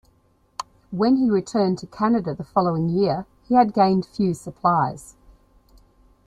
When 0.89 1.17
he 1.17 1.29
returned 1.29 1.77
to 1.77 1.85
Canada 1.85 2.33
the 2.33 2.43
following 2.43 2.89
year, 2.89 3.27
he 3.43 3.53
had 3.53 3.71
gained 3.71 4.03
few 4.03 4.33
supplies. 4.33 5.15